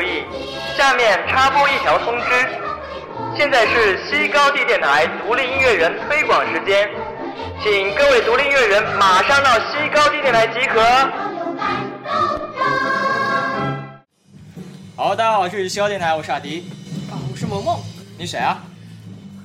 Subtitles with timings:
[0.00, 0.24] 注意，
[0.78, 2.48] 下面插播一条通知，
[3.36, 6.88] 现在是西高地电台独立音乐人推广时间，
[7.62, 10.80] 请各位独立音乐人马上到西高地电台集合。
[14.96, 16.70] 好，大家好，这里是西高电台，我是阿迪。
[17.10, 17.78] 啊，我是萌萌，
[18.16, 18.62] 你谁啊？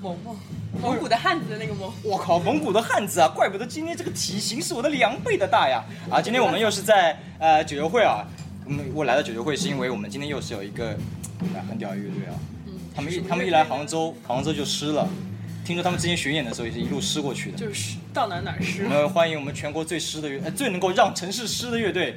[0.02, 0.38] 萌萌，
[0.82, 1.92] 蒙古的汉子的那个萌。
[2.02, 5.84] 我靠，蒙古的汉子啊，怪不得今天这个体型是我的两倍的大呀！
[6.10, 8.24] 啊，今天我们又是在呃九游会啊，
[8.68, 10.92] 嗯，我来到九九会是因为我们今天又是有一个
[11.54, 12.34] 啊很屌的乐队啊，
[12.66, 15.08] 嗯，他们一他们一来杭州，杭州就湿了。
[15.64, 17.58] 听说他们之前巡演的时候也是一路湿过去的。
[17.58, 18.90] 就是到哪哪湿我。
[18.90, 22.16] 们欢迎我们全国最湿的乐，呃，最能够让城市湿的乐队，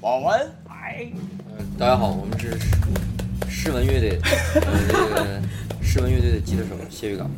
[0.00, 0.52] 网文。
[0.68, 1.08] 哎，
[1.50, 2.56] 呃，大家好，我们是
[3.50, 4.18] 诗文乐队，
[4.54, 5.42] 呃，这个
[5.82, 7.30] 诗文乐队的吉他手谢玉刚。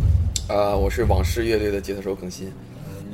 [0.49, 2.68] 呃，我是往事乐队的吉他手耿鑫，呃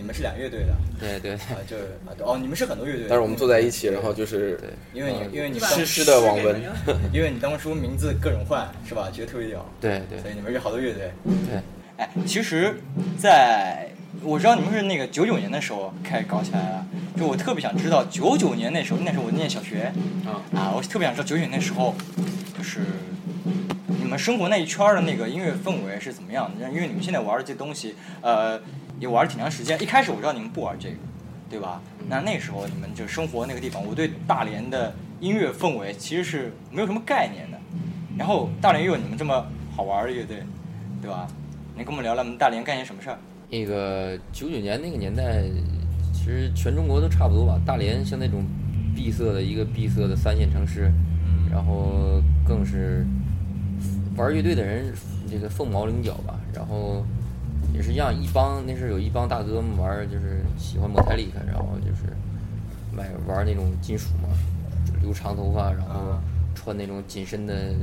[0.04, 0.74] 你们是俩乐队的。
[1.00, 1.56] 对对，啊？
[1.66, 4.60] 就啊对哦，你们是很多乐队，但是我们坐在一起，然后就是
[4.92, 6.60] 因为你呃因为你湿湿的网文，
[7.10, 9.08] 因为你当初名字各种换是吧？
[9.10, 10.18] 觉得特别屌，对对。
[10.20, 11.10] 所以你们是好多乐队。
[11.24, 11.58] 对，
[11.96, 12.74] 哎，其实
[13.18, 13.88] 在，
[14.22, 19.90] 我知道你们是那个九九年的时候开始搞起来了，就我特别想知道九九年那时候，那时候我念小学。
[20.26, 20.44] 啊。
[20.54, 21.94] 啊，我特别想知道九九年那时候，
[22.58, 22.80] 就是
[23.86, 26.68] 你们生活那一圈的那个音乐氛围是怎么样的？
[26.68, 28.60] 因为你们现在玩的这些东西，呃，
[29.04, 29.80] 也玩了挺长时间。
[29.82, 30.96] 一开始我知道你们不玩这个，
[31.50, 31.82] 对吧？
[32.08, 37.58] 那那时候你们就生活那个地方，我对大连的音乐氛围其实是没有什么概念的。
[38.16, 39.46] 然后大连又有你们这么
[39.76, 40.42] 好玩的乐队，
[41.02, 41.28] 对吧？
[41.76, 43.18] 你跟我们聊聊你们大连干些什么事儿？
[43.50, 45.42] 那个九九年那个年代，
[46.14, 47.60] 其实全中国都差不多吧。
[47.66, 48.42] 大连像那种
[48.96, 50.90] 闭塞的一个闭塞的三线城市，
[51.52, 53.06] 然后更是
[54.16, 54.94] 玩乐队的人
[55.30, 56.40] 这个凤毛麟角吧。
[56.54, 57.04] 然后
[57.74, 62.14] 也是一样，一帮那时候有一帮大哥们玩，就是喜欢摩泰利克，然后就是
[62.92, 64.28] 买玩那种金属嘛，
[65.02, 66.18] 留长头发，然后
[66.54, 67.74] 穿那种紧身的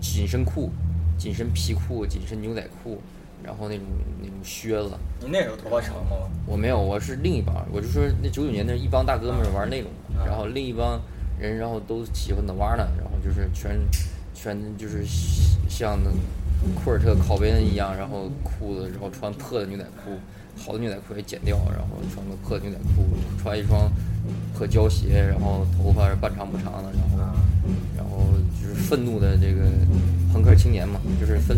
[0.00, 0.70] 紧身裤、
[1.18, 3.00] 紧身皮裤、紧身牛仔裤，
[3.42, 3.84] 然后那种
[4.22, 4.92] 那种靴子。
[5.20, 6.16] 你那时候头发长吗？
[6.46, 10.98] 我没有，我是另一帮，我就说那九九年那一帮大哥们儿玩那种，啊然后另一帮
[11.38, 13.78] 人，然后都喜欢脑蛙呢，然后就是全
[14.32, 15.04] 全就是
[15.68, 16.10] 像那
[16.74, 20.18] 库尔特考贝恩一样，然后裤子，然后穿破的牛仔裤，
[20.56, 23.04] 好的牛仔裤也剪掉，然后穿个破的牛仔裤，
[23.42, 23.90] 穿一双
[24.56, 27.34] 破胶鞋，然后头发是半长不长的，然后
[27.96, 28.26] 然后
[28.60, 29.68] 就是愤怒的这个
[30.32, 31.56] 朋克青年嘛，就是分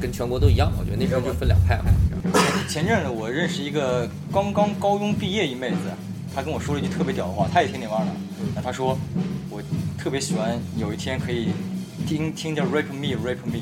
[0.00, 1.84] 跟全国都一样嘛，我觉得那时候就分两派嘛。
[2.22, 5.76] 然后前阵子我认识一个刚刚高中毕业一妹子，
[6.34, 8.12] 她跟我说了一句特别屌的话，她也听你玩的。
[8.54, 8.96] 那她说，
[9.48, 9.62] 我
[9.98, 11.48] 特别喜欢有一天可以
[12.06, 13.60] 听听着 rap me rap me。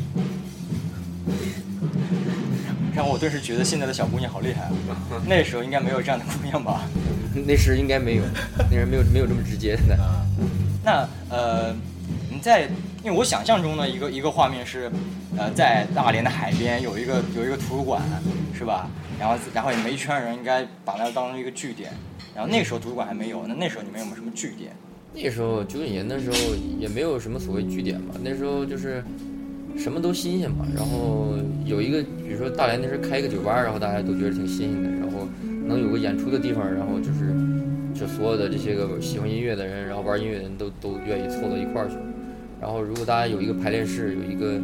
[3.06, 4.96] 我顿时觉得现在的小姑娘好厉害啊！
[5.28, 6.82] 那时候应该没有这样的姑娘吧？
[7.46, 8.22] 那时应该没有，
[8.70, 9.94] 那时没有没有这么直接的。
[9.96, 10.24] 啊，
[10.84, 11.74] 那呃，
[12.30, 12.62] 你在，
[13.04, 14.90] 因为我想象中的一个一个画面是，
[15.36, 18.02] 呃，在大连的海边有一个有一个图书馆，
[18.56, 18.88] 是吧？
[19.20, 21.92] 然后然后你们一圈人应该把那当成一个据点，
[22.34, 24.72] 然后那时候图书馆还没有，那那时候你们有没有什么据点？
[25.14, 26.36] 那时候九几年的时候
[26.78, 29.02] 也没有什么所谓据点吧，那时候就是
[29.78, 30.66] 什么都新鲜嘛。
[30.74, 35.26] 然后有一个，比如说大连那时候开一个酒吧，然后大家都觉得挺新鲜的，然后
[35.66, 37.32] 能有个演出的地方，然后就是
[37.94, 41.94] 就所有的这些个喜欢音乐的人，然后玩音乐的人都都愿意凑到一块儿去。
[42.60, 44.60] 然后如果大家有一个排练室，有一个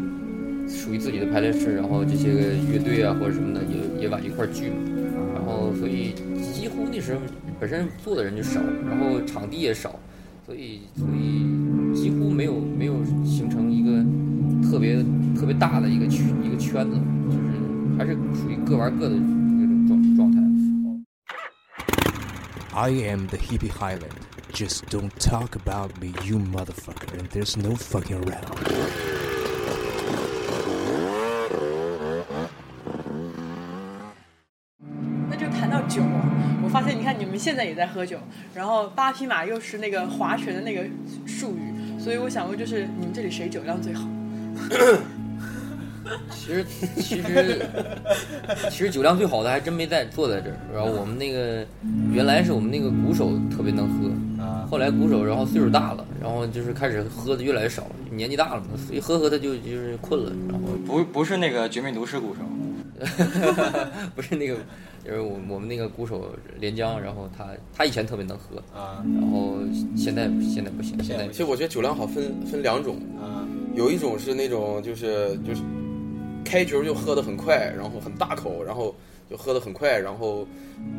[0.68, 2.40] 属于自己的排练室，然后这些个
[2.72, 4.76] 乐队啊或者什么的也也往一块聚嘛。
[5.34, 6.12] 然后所以
[6.52, 7.20] 几乎那时候
[7.60, 9.94] 本身坐的人就少，然后场地也少，
[10.44, 12.94] 所以所以几乎没有没有
[13.24, 13.63] 形成
[14.74, 15.00] 特别
[15.38, 16.98] 特别大的一个圈一个圈子，
[17.30, 17.38] 就是
[17.96, 20.38] 还是属于各玩各的那种状状态。
[22.74, 24.10] I am the hippie Highland.
[24.52, 28.50] Just don't talk about me, you motherfucker, and there's no fucking around.
[35.30, 36.02] 那就谈到酒，
[36.64, 38.18] 我发现你看你们现在也在喝酒，
[38.52, 40.84] 然后八匹马又是那个划拳的那个
[41.26, 44.08] 术语，所以我想问，就是你们这里谁酒量最好？
[46.30, 46.64] 其实
[46.96, 47.66] 其实
[48.70, 50.56] 其实酒量最好的还真没在坐在这儿。
[50.72, 51.64] 然后我们那个
[52.12, 62.42] 原来是我们那个鼓手特别能喝，啊，后来鼓手然后岁数大了，然后就是开始喝的越来越少，年纪大了嘛，所以喝喝他就就是困了，然后不不是那个绝命毒师鼓手，
[64.14, 64.56] 不是那个，
[65.02, 69.56] 就是我我们那个鼓手连江，然后他他以前特别能喝，啊然后
[69.96, 75.62] 现在现在不行，现在其实我觉得酒量好分分两种，啊有一种是那种就是就是
[76.44, 78.94] 开局就喝得很快，然后很大口，然后
[79.30, 80.46] 就喝得很快，然后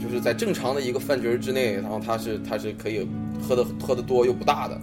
[0.02, 3.08] 就是在正常的一个饭局之内，然后他是他是可以
[3.42, 4.80] 喝的喝的多又不大的。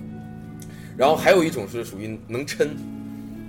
[0.97, 2.69] 然后还有一种是属于能撑，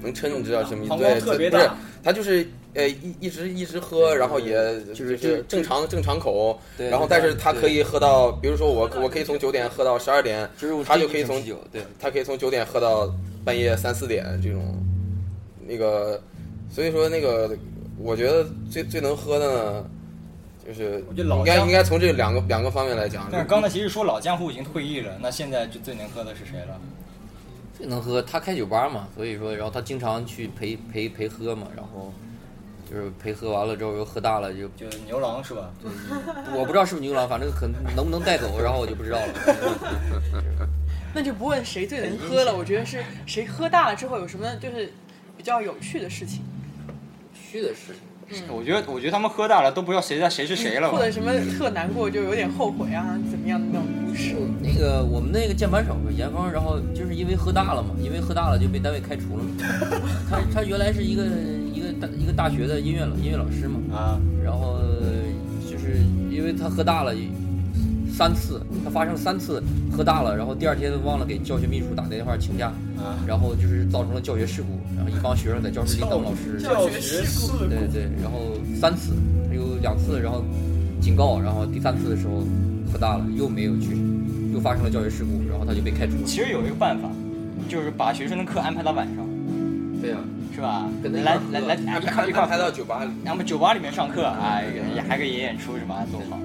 [0.01, 0.97] 能撑，你知道什么意思？
[0.97, 4.53] 对，特别大，他就是呃一一直一直喝，然后也
[4.93, 10.49] 就是是正常正常口，对然后但是他可以喝到，比如说我我可以从九点喝到十二点，
[10.85, 13.13] 他就可以从啤酒，对，他可以从九点喝到
[13.43, 14.83] 半夜三四点这种，
[15.67, 16.21] 那个，
[16.69, 17.55] 所以说那个，
[17.97, 19.85] 我觉得最最能喝的呢，
[20.65, 23.27] 就是应该应该从这两个两个方面来讲。
[23.31, 26.79] 但是刚才其实说老江湖已经退役了，那现在就最能喝的是谁了？
[27.77, 28.21] 最能喝。
[28.21, 32.13] 他开酒吧嘛，所以说，然后他经常去陪陪陪喝嘛，然后
[32.89, 35.71] 就是陪喝完了之后又喝大了，就就牛郎是吧？
[36.55, 40.67] 我不知道是不是牛郎，反正可能能不能带走，然后我就不知道了。
[41.13, 44.91] 那就不问谁最能喝了，我觉得是谁喝大了之后有什么就是
[45.37, 46.41] 比较有趣的事情，
[47.33, 47.93] 趣的事
[48.31, 50.97] 情，我觉得我觉得他们喝大了都不知道谁在谁是谁了或？
[50.97, 54.35] 者什么特难过就有点后悔啊怎么样的那种故事。
[54.61, 59.49] 那个我们那个键盘手严峰，然后就是因为喝大了嘛，因为喝大了就被单位开除了嘛。
[60.29, 61.25] 他他原来是一个
[61.71, 64.79] 一个大一个大学的音乐老音乐老师嘛，啊，然后
[65.69, 65.97] 就是
[66.31, 67.13] 因为他喝大了
[68.15, 69.61] 三次，他发生三次
[69.91, 73.17] 喝大了，然后第二天忘了给教学秘书打电话请假，啊。
[73.25, 77.57] 然后就是造成了教学事故，然后一帮学生在教室里当老师，教学事故。
[77.65, 79.13] 对对，然后三次，
[79.51, 80.43] 有两次，然后
[81.01, 82.45] 警告，然后第三次的时候
[82.91, 83.97] 喝大了，又没有去，
[84.53, 86.23] 又发生了教学事故，然后他就被开除了。
[86.27, 87.09] 其实有一个办法，
[87.67, 89.25] 就是把学生的课安排到晚上，
[89.99, 90.17] 对呀、
[90.53, 90.87] 是吧？
[91.03, 94.65] 来块儿喝来来，一块一块安排到酒吧里，然后酒吧里面上课，哎，
[94.95, 96.37] 也还可以演演出什么，多好。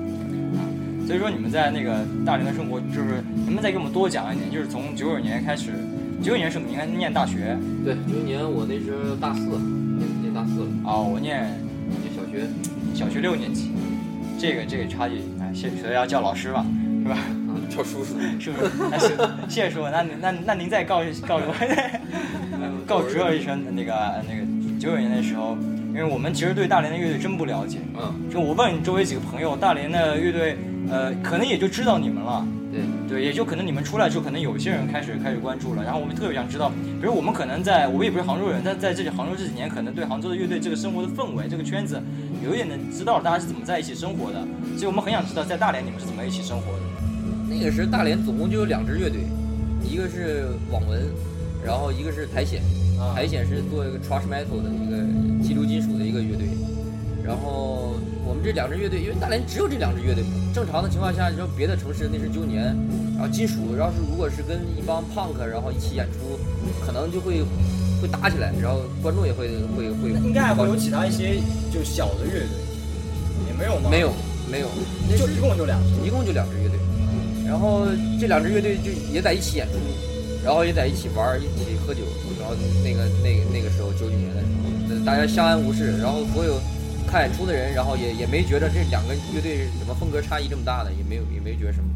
[1.09, 4.51] 啊所以说你们在那个大连的生活，就是能不能再给我们多讲一点？
[4.51, 5.73] 就是从九九年开始，
[6.23, 11.49] 九九年是你应该念大学对，九九年我那时候大四，念念大四了，啊、我念
[12.03, 12.47] 念小学，
[12.93, 13.71] 小学六年级，
[14.39, 16.67] 这个这个差距，哎，谢所以要叫老师吧，
[17.03, 17.17] 是吧？
[17.71, 18.15] 叫叔叔。
[18.39, 18.71] 是不是？
[18.91, 19.09] 那是
[19.49, 21.55] 谢谢叔叔，那您那那您再告告我
[22.87, 23.95] 告知我一声，那个
[24.29, 24.45] 那个
[24.79, 25.57] 九九年的时候，
[25.89, 30.57] 因为我们其实对大连的乐队真不了解，嗯，就我问周围几个朋友，大连的乐队，
[30.91, 32.47] 呃，可能也就知道你们了。
[32.71, 36.71] 对，对，也就可能你们出来之后，可能有些人开始开始关注了，然后我们特别想知道，
[37.01, 42.01] 比如我们可能在，我们也不是杭州人，但在这里杭州这几年，可能对杭州的乐队这个生活的氛围、这个圈子，
[42.45, 44.47] 有一点能知道大家是怎么在一起生活的，
[44.77, 46.81] 所以我们很想知道在大连你们是怎么一起生活的。
[47.49, 49.21] 那个时候大连总共就有两支乐队，
[49.83, 51.01] 一个是网文，
[51.65, 52.61] 然后一个是苔藓。
[53.01, 54.99] 啊苔藓是做一个 thrash metal 的一个
[55.41, 56.49] 激流金属的一个乐队，
[57.29, 57.93] 然后
[58.25, 62.75] 我们这两支乐队，因为大连只有这两支乐队嘛，正常的情况下，你说别的城市那是九年，
[63.13, 66.41] 然后金属，要是如果是跟一帮 punk 然后一起演出，
[66.81, 67.45] 可能就会
[68.01, 71.37] 会打起来，然后观众也会会会应该还会有其他一些
[71.71, 72.49] 就小的乐队，
[73.47, 73.91] 也没有吗？
[73.93, 74.11] 没有
[74.51, 74.69] 没有，
[75.05, 75.93] 那就一共就两支。
[76.01, 76.81] 一共就两支乐队，
[77.45, 77.85] 然后
[78.19, 79.77] 这两支乐队就也在一起演出，
[80.43, 82.01] 然后也在一起玩儿，一起喝酒，
[82.41, 86.57] 然后那个那个那个时候九几年的时候，呃大家相安无事，然后所有
[87.09, 91.89] 看演出的人，然后也也没觉得这两个乐队什么风格差异这么大的，也没有也没觉得什么，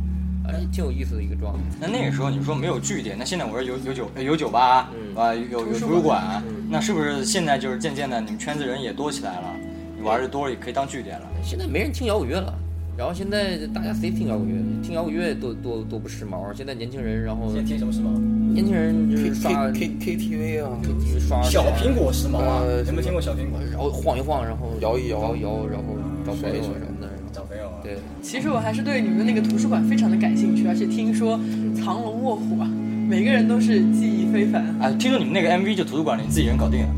[0.48, 1.60] 呃，挺有意思的一个状态。
[1.78, 9.54] 那那个时候你说没有据点，那现在我说有有酒有酒吧，嗯啊有有图书馆，嗯那是不是现在就是渐渐的你们圈子人也多起来了，
[9.96, 11.26] 你玩的多了也可以当据点了？
[11.44, 12.58] 现在没人听摇滚乐了。
[12.96, 14.82] 然后现在大家谁听摇滚乐？
[14.82, 16.54] 听摇滚乐多多多不时髦。
[16.54, 18.18] 现在年轻人，然后现在听什么时髦？
[18.52, 20.70] 年轻人就是刷 K K T V 啊，
[21.18, 22.60] 刷小苹果时髦啊！
[22.62, 23.58] 呃有没有听过小苹果？
[23.70, 25.96] 然后晃一晃，然后摇一摇摇一摇，然后
[26.26, 27.08] 找朋友什么的。
[27.32, 27.80] 找朋友啊？
[27.82, 31.40] 对，其实我还是对你们那个图书馆非常的感兴趣，而且听说
[31.74, 32.68] 藏龙卧虎啊，
[33.08, 34.62] 每个人都是技艺非凡。
[34.78, 36.88] 啊，听说你们那个 MV 就图书馆里自己人搞定了。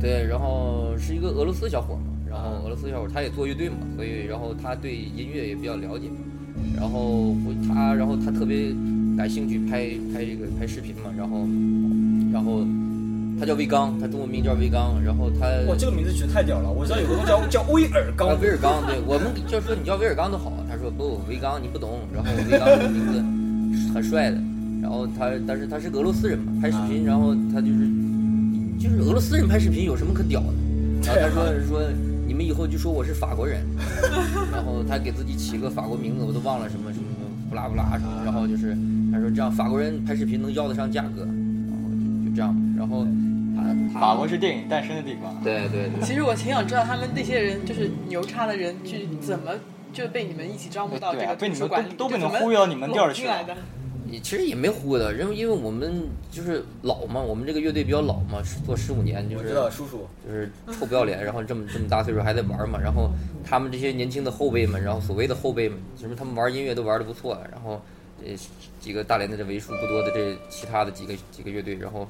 [0.00, 1.98] 对，对，然后是一个俄罗斯小伙
[2.72, 6.08] 罗斯小伙他也做乐队嘛，所以然后他对音乐也比较了解，
[6.74, 8.72] 然后会他然后他特别
[9.14, 11.46] 感兴趣拍拍这个拍视频嘛，然后
[12.32, 12.64] 然后
[13.38, 16.72] 他叫魏刚，他中文名叫魏刚，然后他哇，这个名字取得太屌了！
[16.72, 24.40] 我知道有个东西叫叫威尔啊刚，威尔刚，对我们就说你叫威尔刚都好，他说不，威刚你不懂，然后威刚这个名字很帅的，
[24.80, 27.84] 然后他但是他是俄罗斯人嘛，拍视频，然后他就是
[28.80, 30.54] 就是俄罗斯人拍视频有什么可屌的？
[31.04, 31.82] 然后他说说
[32.32, 33.60] 你们以后就说我是法国人，
[34.50, 38.74] 然后他给自己起个法国名字，我都忘了什么什么什么布拉布拉什么，然后就是
[39.12, 43.06] 他说这样法国人拍视频能要得上价格，然后就就这样，然后
[43.54, 43.62] 他
[43.92, 45.36] 他法国是电影诞生的地方。
[45.44, 46.00] 对对对。
[46.00, 49.50] 其实我挺想知道他们那些人，就是牛叉的人，去怎么
[49.92, 53.60] 就被你们一起招募到这个对啊被你们图书馆，都都被你们忽悠到你们店儿去了进来的。
[54.12, 60.06] 也其实也没忽悠的，因为因为我们就是老嘛，我们这个乐队比较老嘛，做十五年，就是我知道，叔叔。
[60.22, 63.10] 就是臭不要脸，然后这么这么大岁数还在玩嘛，然后
[63.42, 67.80] 他们这些年轻的后辈们，然后所谓的后辈们，就是他们玩音乐都玩的不错，然后
[68.22, 68.34] 呃
[68.78, 72.06] 几个大连的这为数不多的这其他的几个几个乐队，然后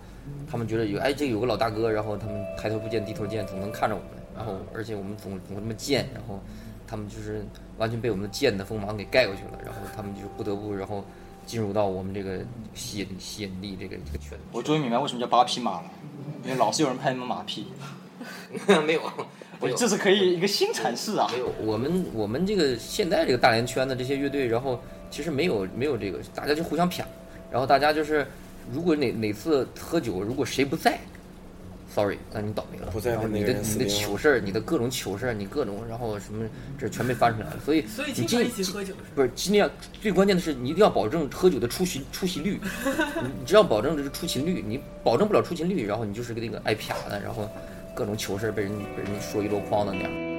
[0.50, 6.42] 他们觉得有哎这有个老大哥，然后他们抬头不见低头见，总能看着我们，然后而且我们总总这么贱，然后
[6.84, 7.46] 他们就是
[7.78, 11.04] 完全被我们的贱的锋芒给盖过去了，然后他们就不得不然后
[11.46, 12.38] 进入到我们这个
[12.74, 14.38] 吸引吸引力这个这个圈子。
[14.52, 15.90] 我终于明白为什么叫八匹马了，
[16.44, 17.66] 因为老是有人拍你们马屁。
[18.86, 19.02] 没有，
[19.60, 21.38] 没有这是可以一个新阐释啊没。
[21.38, 24.80] 有，我们我们这个现在这个大连圈的这些乐队，然后
[25.10, 27.02] 其实没有没有这个，大家就互相谝，
[27.50, 28.26] 然后大家就是，
[28.72, 30.98] 如果哪哪次喝酒，如果谁不在
[31.94, 32.92] ，sorry，那你倒霉了。
[32.94, 37.56] 你的那个人你的糗事儿，你的各种糗事儿，你各种然后什么，这全被翻出来了。
[37.64, 39.00] 所以你尽所以今天一起喝酒是？
[39.14, 39.70] 不是尽量
[40.00, 42.60] 最关键的是你一定要保证喝酒的出席出席率，
[43.22, 47.48] 你你只要保证这是出勤率，你保证不了出勤率，然后你就是个那个挨啪的，然后
[47.94, 50.31] 各种糗事儿被人被人说一箩筐的那样。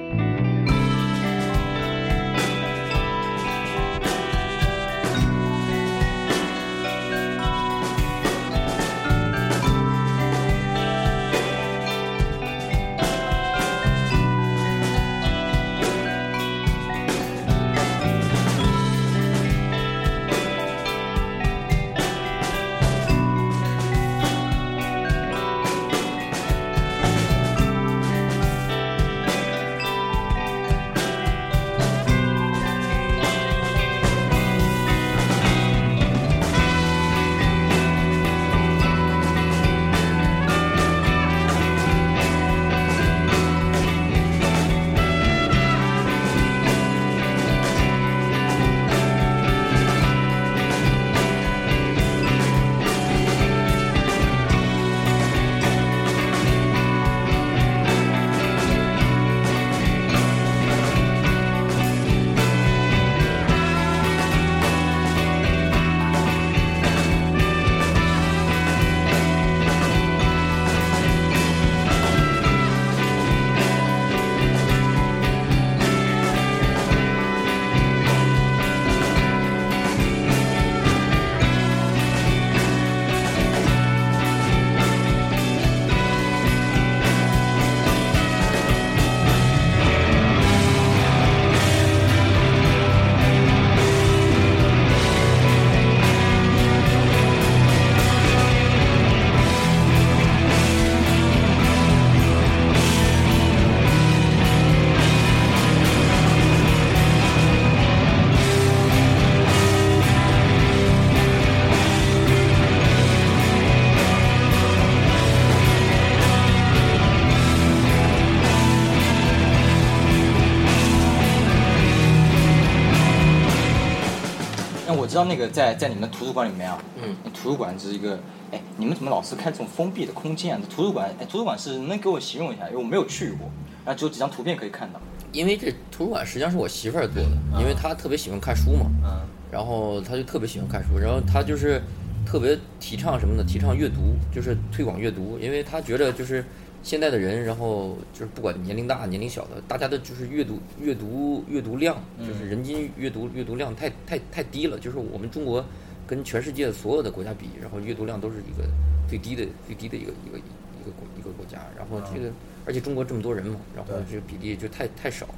[125.14, 128.18] 知道那个在在你们的图书馆里面啊，嗯，图书馆是一个，
[128.50, 130.60] 哎，你们怎么老是开这种封闭的空间啊？
[130.68, 132.66] 图书馆，哎，图书馆是能给我形容一下？
[132.66, 133.48] 因为我没有去过，
[133.86, 135.00] 然后只有几张图片可以看到。
[135.30, 137.28] 因为这图书馆实际上是我媳妇儿做的，
[137.60, 139.20] 因为她特别喜欢看书嘛，嗯，
[139.52, 141.80] 然后她就特别喜欢看书，然后她就是
[142.26, 143.44] 特别提倡什么呢？
[143.46, 146.44] 提倡阅读，就是推广阅读，因为她觉得就是
[146.84, 155.64] 现在的人，然后就是不管年龄大年龄小的，大家的就是阅读阅读阅读量，就是人均阅读阅读量太太太低了，就是我们中国
[156.06, 158.68] 跟全世界所有的国家比，然后阅读量都是一个
[159.08, 162.30] 最低的最低的一个一个一个国一个国家，然后这个
[162.66, 165.34] 而且中国这么多人嘛，然后这个比例就太太少了。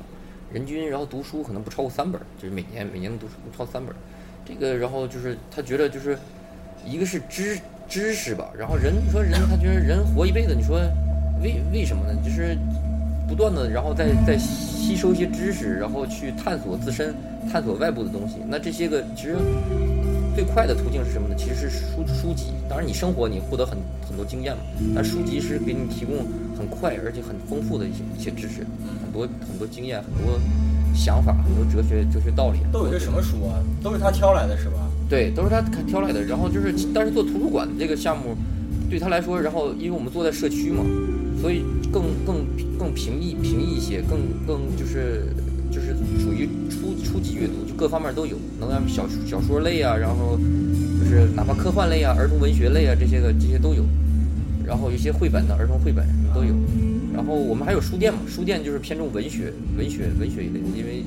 [0.52, 3.96] 人均然后读书可能不超过三本儿，就是每年每年的读书不超过三本儿。
[4.44, 6.18] 这个然后就是他觉得就是
[6.84, 7.56] 一个是知
[7.88, 10.80] 知识吧，然后人你说人他觉得人活一辈子，你说
[11.42, 12.18] 为为什么呢？
[12.24, 12.56] 就是
[13.28, 17.14] 不断的然后再再吸收一些知识，然后去探索自身，
[17.50, 18.36] 探索外部的东西。
[18.46, 19.36] 那这些个其实
[20.34, 21.34] 最快的途径是什么呢？
[21.36, 22.52] 其实是书书籍。
[22.68, 23.78] 当然你生活你获得很
[24.08, 24.62] 很多经验嘛，
[24.94, 26.18] 但书籍是给你提供
[26.58, 28.66] 很快而且很丰富的一些一些知识，
[29.02, 30.38] 很多很多经验，很多
[30.94, 32.58] 想法，很多哲学哲学道理。
[32.72, 33.58] 都有些什么书啊？
[33.82, 34.78] 都是他挑来的是吧？
[35.08, 36.22] 对，都是他挑来的。
[36.22, 38.36] 然后就是，但是做图书馆这个项目，
[38.90, 40.82] 对他来说，然后因为我们坐在社区嘛，
[41.40, 41.62] 所以
[41.92, 42.46] 更更
[42.78, 45.26] 更平易平易一些，更更就是
[45.70, 50.38] 就是属于初初级阅读，就各方面都有，能让小小说类啊，然后
[50.98, 53.84] 就是哪怕科幻类啊、儿童文学类啊这些个这些都有，
[54.64, 56.54] 然后一些绘本的儿童绘本什么都有。
[57.14, 61.02] 然后我们还有书店嘛，书店就是偏重文学、文学、文学一类的，因为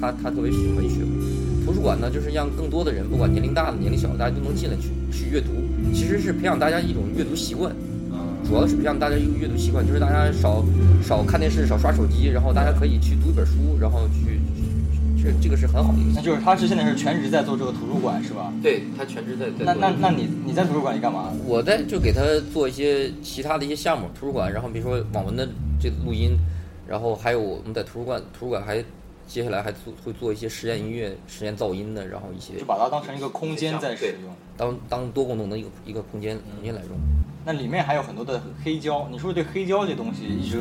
[0.00, 1.24] 他他特别喜欢文学嘛。
[1.64, 5.48] 图书馆呢，就是让更多的人，不管年龄大的、年龄小的，大家都能进来去去阅读。
[5.94, 7.74] 其实是培养大家一种阅读习惯，
[8.46, 10.64] 主要是培养大家一个阅读习惯，就是大家少
[11.02, 14.38] 少看电视，少刷手机，然后大家可以去读一本书，然后去
[15.16, 18.52] 去去这这个是很好的一个那就是他是现在是全职在做这个图书馆是吧？
[18.62, 21.32] 对他全职在在那那那你你在图书馆里干嘛？
[21.46, 22.20] 我在就给他
[22.52, 25.48] 做一些其他的一些项目，图书馆，然后比如说网文的
[25.80, 26.36] 这录音，
[26.86, 28.84] 然后还有我们在图书馆，图书馆还
[29.26, 34.30] 接下来还做会做一些实验音乐、实验噪音的，然后一些就把它当成一个空间在使用。
[34.56, 36.90] 当当多功能的一个一个空间空间来用。
[37.44, 40.58] 那里面还有很多的黑胶，你是不是对黑胶这东西一直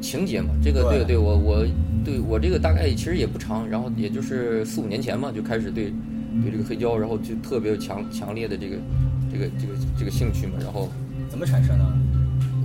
[0.00, 1.66] 情节嘛，这个对对对，我我
[2.04, 5.92] 对我这个大概其实也不长，然后也就是四五年前嘛，就开始对
[6.42, 8.76] 对这个黑胶，然后就特别有强强烈的这个
[9.30, 10.88] 这个这个这个兴趣嘛，然后
[11.28, 11.84] 怎么产生的？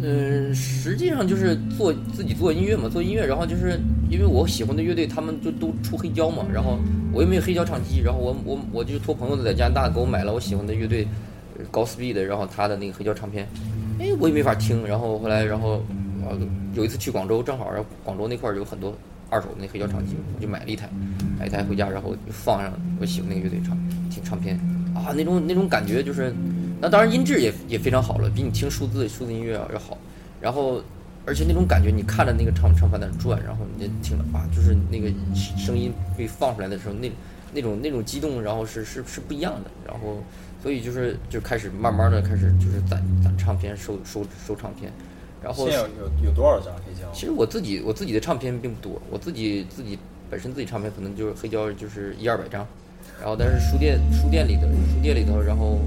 [0.02, 6.78] 嗯，实际上就是做自己做音乐嘛，做音乐，然后就是因为我喜欢的乐队他们就都出黑胶嘛，然后
[7.12, 11.08] 我又没有黑胶唱机，然后我我我就托朋友在加拿大给我买了我喜欢的乐队呃
[11.72, 13.48] 高 speed 的，然后他的那个黑胶唱片，
[14.00, 15.84] 哎，我也没法听，然后后来然后
[16.28, 16.38] 呃
[16.74, 17.70] 有一次去广州，正好
[18.04, 18.96] 广州那块儿有很多
[19.30, 20.90] 二手的那黑胶唱机，我就买了一台，
[21.40, 23.78] 买一台回家，然后就放上我喜欢那个乐队唱
[24.10, 24.56] 听唱片
[24.96, 26.34] 啊，那种那种感觉就是，
[26.80, 29.98] 那当然音质也也非常好了，比你听数字数字音乐要好，
[30.42, 30.82] 然后。
[31.30, 37.12] 而且那种感觉，你看着那个唱唱盘在那转，然后你就听了啊，就是那个声音被放出来的时候，那
[37.54, 39.70] 那种那种激动，然后是是是不一样的。
[39.86, 40.24] 然后，
[40.68, 44.92] 所以就是就开始慢慢的开始就是攒攒唱片，收收收唱片。
[45.42, 47.10] 然后现在有有有多少张黑胶？
[47.14, 49.98] 其实我自己我自己的唱片并不多，我自己自己
[50.30, 52.68] 本身自己唱片可能就是黑胶就是一二百张，
[53.18, 55.80] 然后但是书店书店里的书店里头，然后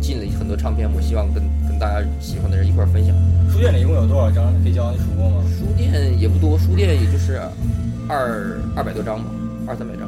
[0.00, 3.12] 进了很多唱片，我希望跟跟大家喜欢的人一块儿分享。
[3.50, 4.92] 书店里一共有多少张黑胶？
[4.92, 5.42] 你数过吗？
[5.58, 7.40] 书店也不多，书店也就是
[8.08, 9.32] 二二百多张吧，
[9.66, 10.06] 二三百张。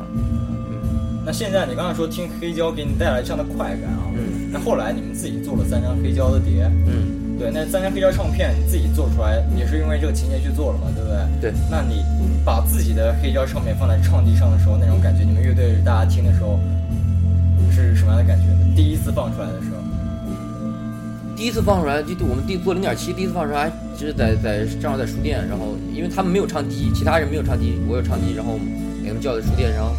[1.27, 11.09] 那现在你刚才说听黑胶给你带来这样的快感啊，嗯那后来你们自己做了三张黑胶的碟，嗯，对，那三张黑胶唱片你自己做出来，也是因为这个情节去做了嘛，对不
[11.41, 11.51] 对？
[11.51, 11.61] 对。
[11.71, 12.05] 那你
[12.45, 16.61] 把自己的黑胶唱片放在唱机上的时候，那种感觉，你们乐队大家听的时候
[17.73, 18.61] 是什么样的感觉呢？
[18.77, 19.77] 第一次放出来的时候，
[21.35, 28.59] 第一次放出来，就我们第做零点七，第一次放出来，其实在在正好在书店，然后因为他们没有唱机，其他人没有唱机，我有唱机，然后
[29.03, 29.91] 给他们叫在书店，然后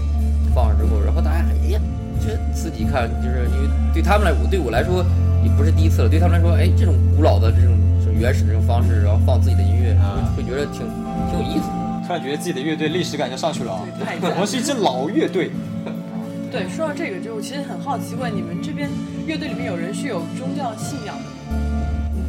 [0.55, 1.79] 放上之后，然后大家哎呀，
[2.23, 5.05] 这自己看，就是因为对他们来，我对我来说
[5.43, 10.87] 也不是第一次了，对他们来说，哎，这种古老的这种这种原始的这种方式，然后放自己的音乐，啊会会觉得挺
[11.29, 11.75] 挺有意思的。
[12.07, 13.81] 突然觉得自己的乐队历史感就上去了啊！
[13.97, 15.51] 对太 赞我们是一支老乐队，
[16.51, 18.87] 对，说到这个，就我其实很好奇，问你们这边
[19.25, 21.57] 乐队里面有人是有宗教信仰的吗？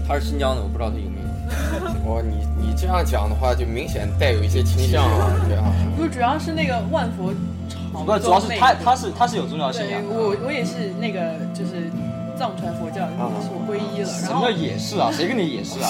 [0.09, 1.27] 他是新疆的，我不知道他有没有。
[2.11, 5.71] 哇，你你这样讲的话，就明显带有一些倾向啊，对啊。
[5.95, 7.31] 不是，主要是那个万佛
[7.97, 10.03] 朝不，主要是他他是他是有宗教信对仰。
[10.07, 11.91] 我我也是那个就是
[12.37, 15.11] 藏传佛教，就是我皈依了，然后什么叫也是啊？
[15.13, 15.89] 谁跟你也是啊？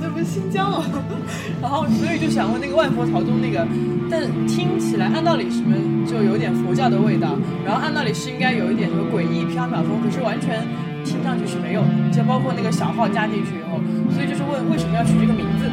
[0.00, 0.84] 这不是新疆吗？
[1.62, 3.66] 然后所以就想问那个万佛朝宗那个，
[4.10, 10.60] 但听起来按道理什么就有点佛教的味道，然后按道理是应该有一点什么诡异缥缈风，可是完全
[11.04, 13.80] 听上去是没有的，就包括那个小号加进去以后，
[14.12, 15.64] 所以就是问为什么要取这个名字？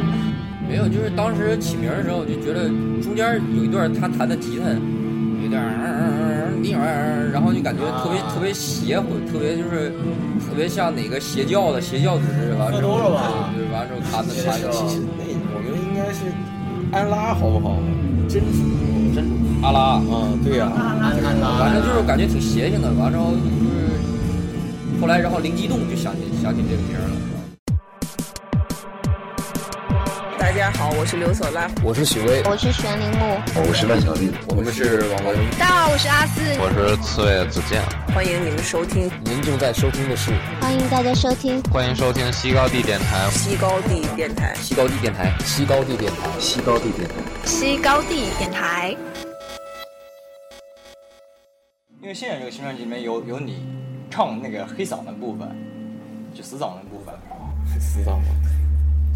[0.72, 2.70] 没有，就是当时起名的时候我就觉得
[3.04, 4.72] 中间有一段他弹的吉他，
[5.44, 9.92] 有点儿然后就感觉特别特别邪乎，特别就是
[10.48, 16.32] 特别像哪个邪教的邪教组织，完了之后喝多了吧对，完了之后弹的弹的其实那我们应该是
[16.96, 17.76] 安拉好不好？
[18.32, 18.64] 真主
[19.14, 20.72] 真主阿拉，啊，对呀、
[21.60, 23.92] 反正就是感觉挺邪性的，完了之后就是
[25.02, 27.16] 后来然后灵机一动就想起想起这个名儿了。
[30.62, 31.68] 家好，我是刘索拉。
[31.84, 37.82] 我是许巍，我是玄铃木，我是万小丽，我们是网文，大家好，我是阿四，我是刺猬子健，
[38.14, 40.30] 欢迎你们收听您正在收听的是
[40.62, 43.28] 欢迎大家收听欢迎收听西高地电台。
[43.32, 44.54] 西高地电台。
[44.54, 46.30] 西高地电台，西高地电台。
[46.38, 47.16] 西高地电台。
[47.44, 48.96] 西高地电台。
[52.04, 53.66] 因为现在这个新专辑里面有有你
[54.12, 55.50] 唱那个黑嗓的部分，
[56.36, 57.16] 就死嗓的部分。
[57.80, 58.26] 死嗓吗？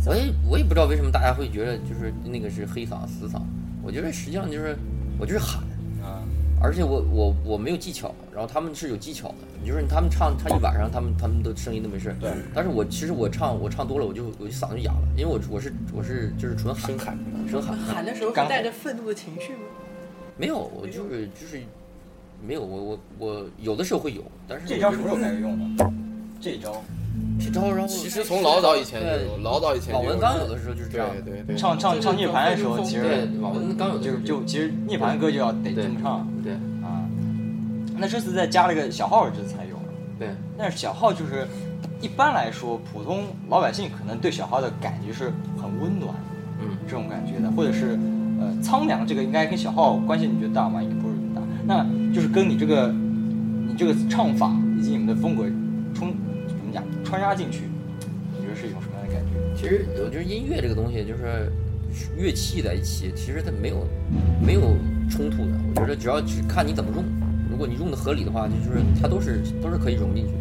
[0.06, 3.42] 我也我也不知道为什么大家会觉得就是那个是黑嗓死嗓，
[3.82, 4.78] 我觉得实际上就是
[5.20, 5.64] 我就是喊，
[6.04, 6.22] 啊，
[6.62, 12.16] 而且我我我没有技巧，然后他们是有技巧的，就是他们唱唱一晚上，他们他们的声音都没事。
[12.20, 12.32] 对。
[12.54, 17.18] 但是我其实我唱我唱多了，我就我就嗓子就哑了，因为我我是我是就是纯喊声喊
[17.50, 19.60] 声喊，喊的时候是带着愤怒的情绪吗？
[20.38, 21.60] 没有，我就是就是
[22.46, 25.92] 没有，我我我有的时候会有，但是这招什么时候开始用的？
[26.40, 26.84] 这招
[27.88, 37.06] 其实从老早以前就有，老早以前就网文刚有的时候就是这样，对对对，唱唱唱涅槃的时候，其对实网文刚有就候就其实涅槃歌就要得这么唱对啊。
[37.98, 39.94] 那这次再加了一个小号，这次才有的。
[40.20, 40.30] 对。
[40.58, 41.48] 但是小号就是
[42.02, 46.14] 一般来说，普通老百姓可能对小号的感觉是很温暖，
[46.62, 47.98] 嗯这种感觉的，或者是
[48.40, 50.82] 呃苍凉这个应该跟小号关系你觉得大吗？
[50.82, 51.42] 也不是很大。
[51.66, 52.92] 那就是跟你这个
[53.68, 55.44] 你这个唱法以及你们的风格
[57.06, 57.70] 穿插进去，
[58.34, 59.56] 你觉得是一种什么样的感觉？
[59.56, 61.52] 其实我觉得音乐这个东西就是
[62.18, 63.88] 乐器在一起，其实它没有
[64.44, 64.76] 没有
[65.10, 65.52] 冲突的。
[65.76, 67.06] 我觉得只要只看你怎么用，
[67.50, 70.34] 如果你用的合理的话，就就是它都是都是可以融进去。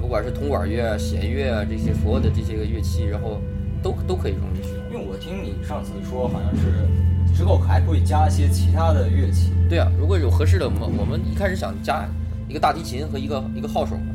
[0.00, 3.42] 不管是铜管乐啊、弦乐啊这些所有的这些个乐器，然后
[3.82, 4.70] 都都可以融进去。
[4.90, 9.52] 因为我听你上次说好像是之后还会加一些其他的乐器。
[9.68, 12.08] 对啊，如果有合适的，我们我们一开始想加
[12.48, 14.06] 一个大提琴和一个一个号手嘛，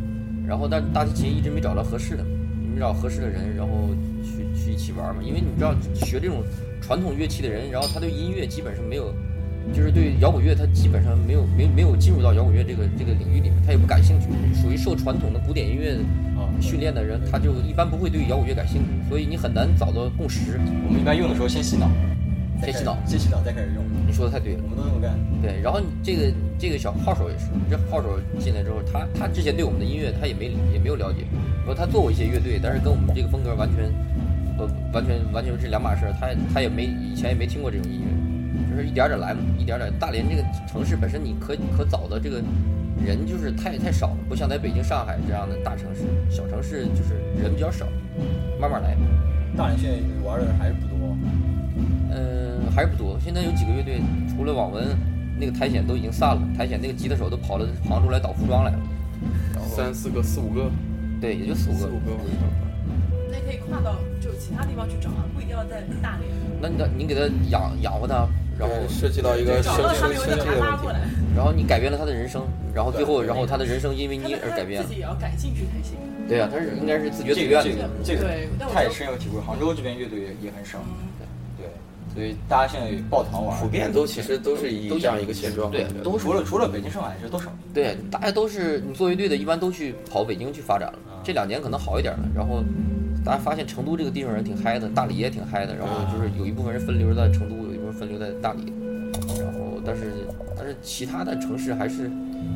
[0.47, 2.23] 然后但大提琴一直没找到合适的，
[2.73, 3.89] 没找合适的人，然后
[4.23, 5.21] 去去一起玩嘛。
[5.23, 6.43] 因为你知道学这种
[6.82, 9.13] 传统乐器的人，然后他对音乐基本上没有，
[9.73, 14.27] 就是对摇滚乐他基本上没有没没有进入到摇滚乐这个这个领域里面，他也不感兴趣，
[14.62, 15.97] 属于受传统的古典音乐
[16.60, 20.60] 训练的人，他就一般不会对摇滚乐感兴趣，所以你很难找到共识。
[20.88, 21.89] 我们一般用的时候先洗脑，
[22.63, 23.84] 先洗澡，先洗澡再开始用。
[24.08, 25.13] 你说的太对了，我们都这么干。
[25.41, 31.26] 对，然后你这个这个小号手也是，这号手进来之后，他他之前对我们的音乐他也没也没有了解，
[31.65, 33.91] 说他做过一些乐队，但是跟我们这个风格完全
[34.56, 38.08] 不完全完全是两码事儿，他他也没以前也没听过这种音乐，
[38.71, 39.91] 就是一点点来嘛，一点点。
[39.99, 42.41] 大连这个城市本身你可可找的这个
[43.04, 47.86] 人就是太太少了，不像在北京、上海这样的大城市，小城市就是人比较少，
[48.60, 48.95] 慢慢来。
[49.58, 50.92] 大连现在玩的人还是不多。
[52.73, 53.17] 嗯，还是不多。
[53.23, 54.83] 现在有几个乐队，除了网文，
[55.39, 56.41] 那个苔藓都已经散了。
[56.57, 58.79] 苔藓那个吉他手都跑到杭州来倒服装来了。
[59.69, 60.69] 三四个、四五个，
[61.21, 61.79] 对，也就四五个。
[61.79, 62.12] 四五个。
[63.31, 66.29] 那可以跨到就其他地方去找啊，不一定要在大连。
[66.62, 70.88] 那你你给他养养活他，然后涉及到一个生生生计的问题。
[71.36, 74.88] 然后你改变了他的人生，然后最后，然后他的人生因为你而改变了。
[74.88, 75.97] 自己也要感兴趣才行。
[76.27, 77.89] 对啊，他是应该是自觉自愿的。
[78.03, 78.21] 这个
[78.59, 79.41] 这个他也深有体会。
[79.41, 80.77] 杭州这边乐队也也很少。
[81.12, 81.12] 对，
[82.13, 85.71] 所以大家现在抱团玩，普遍都其实都是以这样一个现状。
[85.71, 87.52] 对，都除了除了北京、上海这都少。
[87.73, 90.99] 对，大家都是你作为队的，一般都去跑北京去发展了。
[91.23, 92.63] 这两年可能好一点了，然后
[93.26, 98.71] 大家发现成都这个地方人挺嗨的，大理也挺嗨的，然后就是有一部分人分流在成都，有一部分分流在大理。
[99.39, 100.12] 然后，但是
[100.58, 102.12] 但是其他的城市还是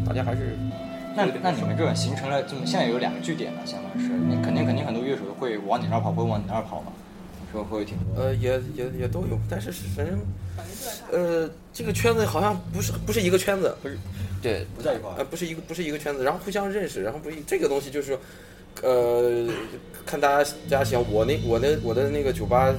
[0.06, 0.58] 大家还是。
[1.16, 6.92] 那那你们这种形成了这么现在有两个据点了，相当于是，你肯定肯定很多乐手会往你那儿跑，会往你那儿跑嘛，
[7.52, 7.64] 是吧？
[7.70, 8.22] 会挺多。
[8.22, 10.20] 呃，也也也都有，但是反正，
[11.12, 13.98] 呃，这个圈子好像不是不是一个圈子，不是，
[14.42, 18.18] 对，不在一块呃，不是一个不是一个圈子，然后互相认识，然后不是这个东西就是，
[18.82, 19.48] 呃，
[20.06, 22.74] 看大家家想我那我那我的那个酒吧，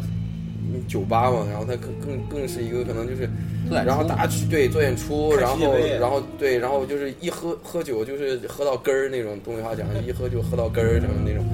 [0.86, 3.28] 酒吧嘛，然后他更更更是一个可能就是。
[3.70, 11.44] 然后大家去对做演出，然后然后对，然后就是一喝喝酒就是喝到根儿那种，东北话讲一喝就喝到根儿什么那种。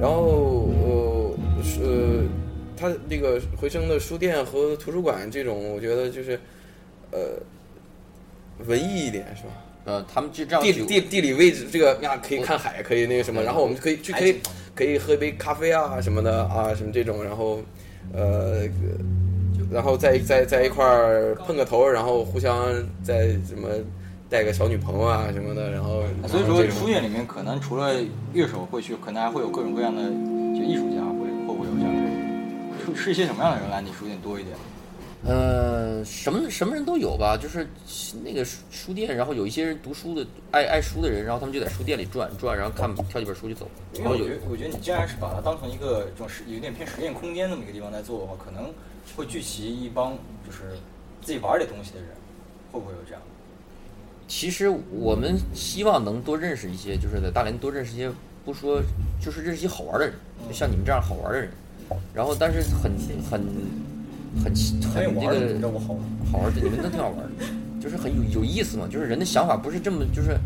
[0.00, 1.34] 然后呃
[1.82, 2.22] 呃，
[2.76, 6.38] 他那个回声的书店和图书馆这种，我觉得就是
[7.10, 7.18] 呃
[8.66, 9.48] 文艺一点是吧？
[9.84, 14.36] 呃，他们就这样地地地理位置这个呀可以看海，可以那个什么，然后我们可以去可以
[14.74, 17.60] 可以喝一杯咖啡啊什么的啊什么这种，然后
[18.12, 18.68] 呃。
[19.68, 23.68] 然后在在在一块儿碰个头，然后互相再什么
[24.30, 27.92] 带个小女朋友啊什么的，然后所以说书院里面可能除了
[28.32, 30.02] 乐手会去，可能还会有各种各样的
[30.56, 31.02] 就艺术家
[32.96, 34.56] 是是一些什么样的人来你书店多一点？
[35.24, 37.68] 呃，什么什么人都有吧，就是
[38.24, 43.68] 那个书书店，然后有一些人读书的爱爱书的人，然后他们就在书店里转转，然后看挑几本书就走。
[43.92, 48.72] 因为我觉得我觉得你既然是把它当成一个这种实有点偏实验空间那么一个地方在做的话，可能。
[49.16, 50.76] 会聚集一帮就是
[51.22, 52.08] 自己玩点东西的人，
[52.72, 53.22] 会不会有这样？
[54.26, 58.10] 其实我们希望能多认识一些，就是在大连多认识一些，
[58.44, 58.82] 不说
[59.24, 60.14] 就是认识一些好玩的人，
[60.48, 61.48] 就像你们这样好玩的人。
[62.14, 63.40] 然后，但是很很很
[64.44, 64.52] 很
[65.60, 65.94] 那个好
[66.38, 67.44] 玩，你们都挺好玩的，
[67.80, 68.86] 就是很有有意思嘛。
[68.90, 70.36] 就是人的想法不是这么，就是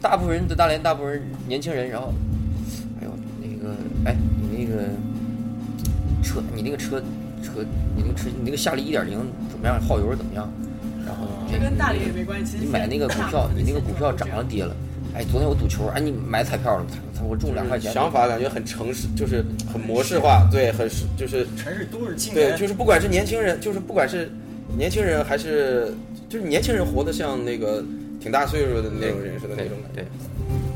[0.00, 2.12] 大部分人在大连，大部分人年轻人，然后，
[3.00, 4.16] 哎呦那个哎
[4.50, 4.88] 你那个
[6.22, 7.02] 车，你那个车。
[7.40, 9.16] 车，你那个车，你那个夏利一点零
[9.48, 9.80] 怎么样？
[9.80, 10.50] 耗油怎么样？
[11.06, 12.56] 然后这跟大理也没关系。
[12.58, 14.74] 你买那个股票，你那个股票涨了跌了？
[15.14, 16.86] 哎，昨天我赌球，哎，你买彩票了？
[17.14, 17.92] 操，我中两块钱。
[17.92, 22.50] 想法感觉很城市，就是很模式化，对，很就是城市都是青年。
[22.50, 24.30] 对，就是不管是年轻人，就是不管是
[24.76, 25.94] 年轻人还是
[26.28, 27.84] 就是年轻人活得像那个
[28.20, 30.04] 挺大岁数的那种人似的那种感觉。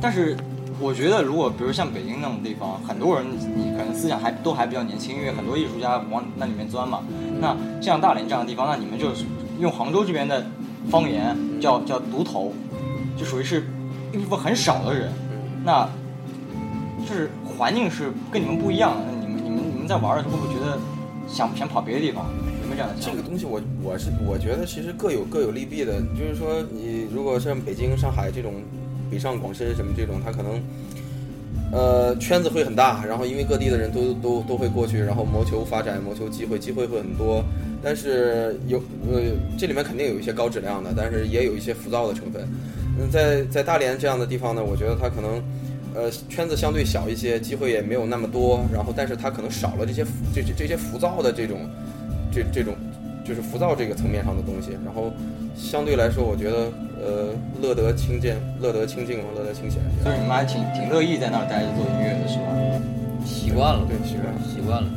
[0.00, 0.36] 但是。
[0.80, 7.04] 我觉得，如果比如像北京那种地方，很多人你可能思想还都还比较年轻，因为很多艺术家往那里面钻嘛。
[7.40, 9.12] 那像大连这样的地方，那你们就
[9.60, 10.44] 用杭州这边的
[10.90, 12.52] 方言叫叫独头，
[13.16, 13.62] 就属于是
[14.12, 15.10] 一部分很少的人。
[15.64, 15.88] 那
[17.06, 19.04] 就是环境是跟你们不一样的。
[19.06, 20.78] 那你们你们你们在玩的时候会不会觉得
[21.28, 22.26] 想想跑别的地方？
[22.62, 22.94] 有没没有这样的？
[23.00, 28.54] 这个东西我我是我觉得其实各有各有利弊的，就是说你如果像北京、上海这种
[29.10, 30.60] 北上广深什么这种，它可能
[31.72, 37.44] 呃圈子会很大，然后因为各地的人都都都会过去，然后谋求发展、谋求机会，机会会很多。
[37.82, 38.78] 但是有
[39.10, 39.20] 呃
[39.58, 42.48] 这里面肯定有一些高质量的，但是也有一些浮躁的成分。
[42.98, 45.42] 嗯，在在大连这样的地方呢，我觉得他可能。
[45.94, 51.68] 呃，圈子相对小一些，机会也没有那么多，然后但是他可能少了这些浮这这这些浮躁的这种，
[52.32, 52.74] 这这种
[53.26, 55.12] 就是浮躁这个层面上的东西，然后
[55.54, 59.82] 相对来说，我觉得呃乐得清静，乐得清静嘛，乐得清闲。
[60.02, 62.48] 所以你们还挺挺乐意在那儿待着做音乐的是吧？
[63.26, 64.40] 习惯了，对，习惯了。
[64.48, 64.88] 习惯了。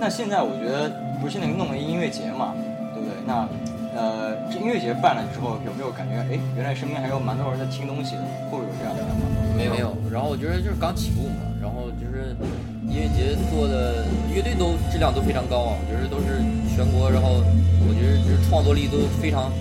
[0.00, 0.88] 那现在我觉得
[1.20, 2.54] 不是现在弄了一音乐节嘛，
[2.94, 3.12] 对不对？
[3.26, 3.46] 那
[3.94, 9.24] 呃，这音乐节办了之后，有没有感觉哎，原来身边还有蛮多人在听东西的，会不会有这样的想法？
[9.56, 9.92] 没有，没有。
[10.10, 12.32] 然后我觉得就是刚起步嘛，然后就是
[12.88, 16.40] 音乐节做的乐队都质量都非常高啊，我觉得都是
[16.72, 17.44] 全国，然后
[17.84, 19.52] 我觉得就是创作力都非常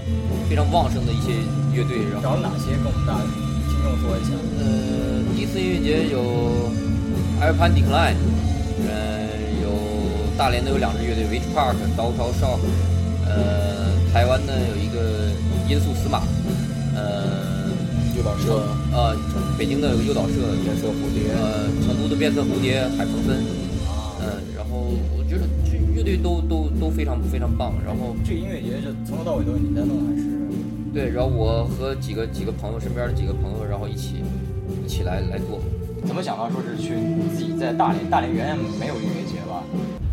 [0.48, 1.36] 非常旺盛的一些
[1.76, 2.00] 乐队。
[2.08, 3.28] 然后找哪些跟我们大家
[3.68, 4.32] 听众说一下？
[4.64, 6.72] 呃，第一次音乐节有
[7.44, 8.16] Airpan Decline，
[8.88, 9.28] 呃，
[9.60, 9.76] 有
[10.38, 12.60] 大连的有两支乐队 Witch Park、刀潮少，
[13.28, 13.71] 呃，
[14.12, 15.32] 台湾呢有一个
[15.70, 16.20] 音速司马，
[16.94, 17.72] 呃，
[18.14, 19.16] 诱导社，呃，
[19.58, 23.38] 北京的有个诱导社，变色蝴蝶，呃，成都的变色蝴蝶、海鹏森，
[24.20, 27.74] 嗯，然后我觉得这乐队都都都非常非常棒。
[27.86, 30.28] 然后这个音乐节是从头到尾都是你在弄还是？
[30.94, 34.16] 对，然后我和几个几个朋友，身边的几个朋友，然后一起
[34.86, 35.62] 一起来来做。
[36.06, 36.96] 怎么想到说是去
[37.34, 38.10] 自己在大连？
[38.10, 39.64] 大连原来没有音乐节吧？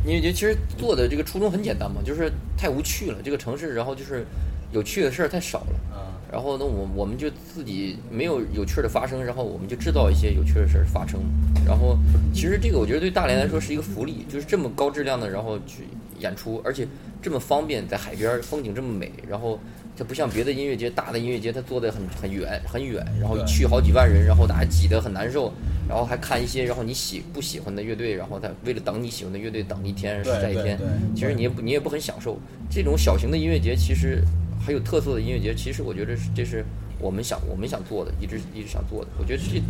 [0.08, 4.24] 音乐节其实做的这个初衷很简单嘛，就是太无趣了，这个城市，然后就是
[4.72, 5.80] 有趣的事儿太少了。
[5.92, 5.98] 嗯。
[6.32, 11.20] 然后呢，我我们就自己没有有趣的发生，然后我们就制造一些有趣的事儿发生。
[11.66, 11.98] 然后
[12.32, 15.84] 其实这个我觉得对大连来说是一个福利，就是这么高质量的，然后去
[16.18, 16.88] 演出，而且
[17.20, 19.60] 这么方便，在海边，风景这么美，然后
[19.98, 25.52] 它不像别的音乐节，大的音乐节它做的很很远很远，然后一去好几万人，然后大家挤得很难受，
[25.88, 30.78] 然后还看一些然后你喜不喜欢的乐队，然后他为了等你喜欢的乐队等一天是在一天，
[31.14, 32.38] 其实你也不你也不很享受。
[32.70, 34.22] 这种小型的音乐节其实。
[34.60, 36.62] 还有特色的音乐节，其实我觉得是这是
[37.00, 39.10] 我们想我们想做的，一直一直想做的。
[39.18, 39.62] 我觉得这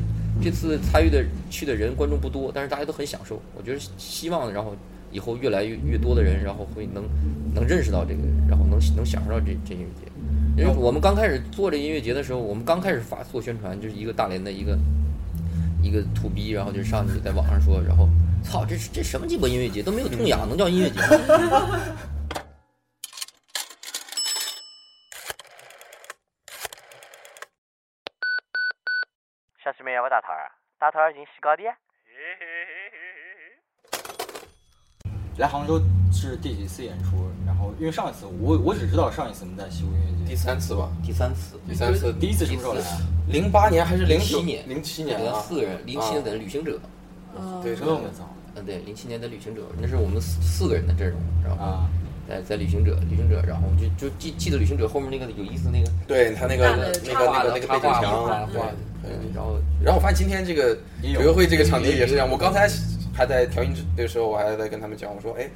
[0.43, 3.41] 这次参与的去的人观众不多，但是大家都很享受。
[3.55, 4.75] 我觉得希望然后
[5.13, 7.05] 以后越来越越多的人，然后会能
[7.55, 10.11] 能认识到这个，然后能能享受到这这音乐节。
[10.59, 14.77] 因为我们刚开始做这音乐节的时候，我们刚开始发做宣传，就是一个大连的一个
[15.81, 18.09] 一个土逼，然后就上去在网上说，然后
[18.43, 21.07] 操，这这什么鸡巴音乐节都没有痛痒，能叫音乐节吗？
[29.63, 30.51] 乡亲们要不打头儿？
[30.81, 31.63] 打头儿进西高地。
[35.39, 35.81] 来杭州
[36.13, 37.17] 是第几次演出？
[37.47, 42.83] 然后因为上一次我我只知道上一次我们在西湖音乐节，第三次吧，第三次，第三次，第一次什么时候来？
[43.29, 44.69] 零八年还是零七年？
[44.69, 46.79] 零七年啊，四个人，零七年的旅行者，
[47.63, 48.29] 对，这么早。
[48.57, 51.85] 嗯，对，零七年的旅行者，那是我们四四个人的阵容，然后
[52.29, 56.69] 在在旅行者，旅行者，然后就就记记得旅行者后面那个有意思那个，对他那个
[57.05, 58.29] 那个那个那个背景墙，
[59.33, 62.69] 然后然后我发现今天这个音乐会这个场地也是这样，我刚才。
[63.19, 65.51] 还在调音的时候，我还在跟他们讲，我说：“哎，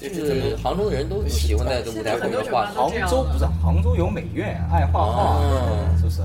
[0.00, 2.64] 这是杭州的人都喜欢在舞台后面画。
[2.64, 5.38] 杭州不是杭州有美院，爱画画，
[5.98, 6.22] 是不是？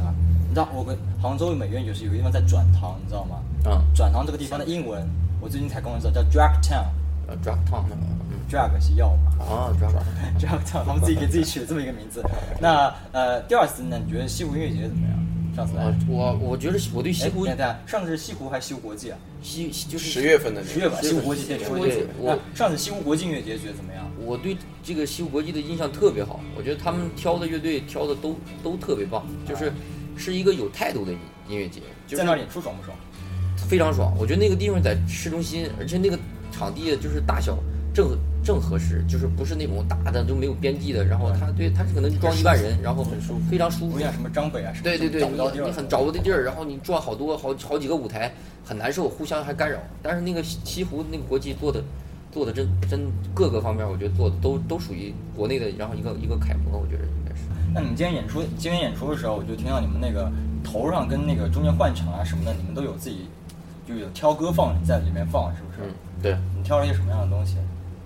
[0.47, 3.41] 你知道我跟杭州美院就是有个地方在转塘，你知道吗？
[3.65, 5.05] 嗯，转塘这个地方的英文，
[5.41, 6.85] 我最近才跟我知道叫 Drag Town。
[7.27, 9.45] 呃，Drag Town，Drag 是药嘛？
[9.45, 9.91] 啊，Drag
[10.39, 12.23] Drag Town，他们自己给自己取了这么一个名字。
[12.59, 13.99] 那呃，第二次呢？
[14.03, 15.19] 你觉得西湖音乐节怎么样？
[15.59, 17.45] 上次来，我我觉得我对西湖，
[17.85, 19.17] 上次西湖还是西湖国际啊？
[19.41, 24.09] 西就是十月份的十月份，西湖国际对，我上次西湖国际音乐节觉得怎么样？
[24.23, 29.73] 我对这个西湖国际的印象特别好，我觉得他们挑的乐队挑的都都特别棒，就是
[30.15, 31.11] 是一个有态度的
[31.49, 31.81] 音乐节。
[32.07, 32.97] 在那演出爽不爽？
[33.67, 36.17] 非常爽，我觉得那个地方在市中心，而且那个
[36.53, 37.57] 场地就是大小
[37.93, 38.17] 正。
[38.43, 43.93] 正合适，就是不是那种大的就没有边际的，然后他对他是可能装一万人，然后很舒服，非常舒服。
[43.93, 48.33] 不像什么张北啊，对对对，你你很找不到地儿，然后你转好多好好几个舞台，
[48.65, 49.77] 很难受，互相还干扰。
[50.01, 51.83] 但是那个西湖那个国际做的
[52.31, 53.01] 做的真真
[53.33, 57.41] 各个方面，我觉得做的都都属于国内的，然后一个一个楷模，我觉得应该是。
[57.73, 60.31] 那你们今天演出今天演出的时候，我就听到你们那个
[60.63, 63.27] 头上跟那个中间换场啊什么的，你们都有自己
[63.87, 65.89] 就有挑歌放在里面放，是不是？
[65.89, 66.37] 嗯，对。
[66.57, 67.57] 你挑了一些什么样的东西？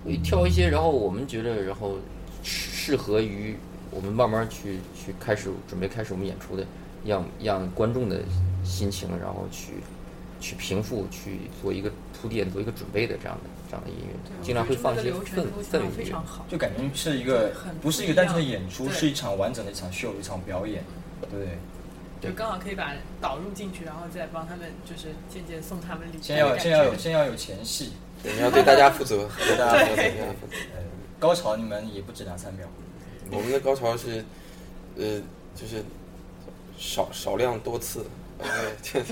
[0.04, 1.96] 会挑一些，然后我们觉得，然后
[2.42, 3.56] 适合于
[3.90, 6.66] 我们慢慢去去开始准备开始我们演出的，
[7.04, 8.20] 让让观众的
[8.64, 9.74] 心情，然后去
[10.40, 16.24] 去平复、去做一个铺垫、做一个准备的这样的这样的音乐，对经常会放一些氛氛围音乐非常。
[16.24, 16.44] 好。
[16.48, 20.84] 就感觉是一个很不是一个单纯的演出，是一场完整的一场秀，一场表演，
[21.20, 21.58] 对不对？
[22.20, 30.56] 就刚好可以把导入进去，然后再帮他们就是渐渐送他们离开先要先要有先要有前戏，对你要对大家负责，对大家负责对大家负责。
[30.74, 30.82] 呃，
[31.18, 32.66] 高潮你们也不止两三秒。
[33.30, 34.24] 我们的高潮是，
[34.96, 35.20] 呃，
[35.54, 35.84] 就是
[36.78, 38.06] 少少量多次，
[38.40, 39.04] 因为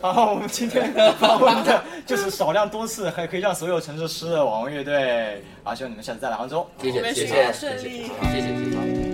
[0.00, 5.42] 好，我们今天访问的就是少量多次，还可以让所有城市湿的网红乐队。
[5.64, 6.68] 啊，希望你们下次再来杭州。
[6.80, 8.06] 谢谢谢谢谢谢谢
[8.40, 9.05] 谢。